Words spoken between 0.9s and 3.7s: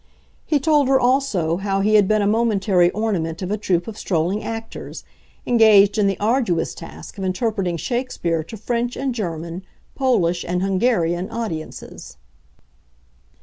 also how he had been a momentary ornament of a